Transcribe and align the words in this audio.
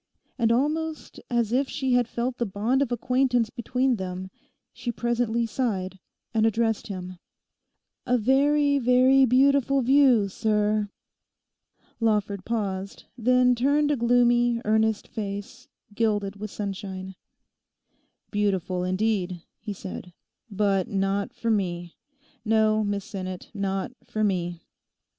And 0.39 0.51
almost 0.51 1.19
as 1.29 1.51
if 1.51 1.69
she 1.69 1.93
had 1.93 2.07
felt 2.07 2.37
the 2.39 2.45
bond 2.47 2.81
of 2.81 2.91
acquaintance 2.91 3.51
between 3.51 3.97
them, 3.97 4.31
she 4.73 4.91
presently 4.91 5.45
sighed, 5.45 5.99
and 6.33 6.43
addressed 6.43 6.87
him: 6.87 7.19
'A 8.07 8.17
very, 8.17 8.79
very, 8.79 9.25
beautiful 9.25 9.83
view, 9.83 10.27
sir.' 10.27 10.89
Lawford 11.99 12.45
paused, 12.45 13.03
then 13.15 13.53
turned 13.53 13.91
a 13.91 13.95
gloomy, 13.95 14.59
earnest 14.65 15.07
face, 15.07 15.67
gilded 15.93 16.37
with 16.37 16.49
sunshine. 16.49 17.13
'Beautiful, 18.31 18.83
indeed,' 18.83 19.43
he 19.59 19.71
said, 19.71 20.13
'but 20.49 20.87
not 20.87 21.31
for 21.31 21.51
me. 21.51 21.95
No, 22.43 22.83
Miss 22.83 23.05
Sinnet, 23.05 23.51
not 23.53 23.91
for 24.07 24.23
me. 24.23 24.63